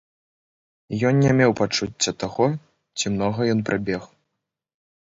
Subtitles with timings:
[1.09, 2.45] Ён не меў пачуцця таго,
[2.99, 4.03] ці многа ён прабег.